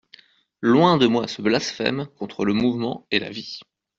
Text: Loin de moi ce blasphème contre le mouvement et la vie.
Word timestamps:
Loin 0.61 0.97
de 0.97 1.05
moi 1.05 1.27
ce 1.27 1.43
blasphème 1.43 2.07
contre 2.17 2.43
le 2.43 2.53
mouvement 2.53 3.05
et 3.11 3.19
la 3.19 3.29
vie. 3.29 3.59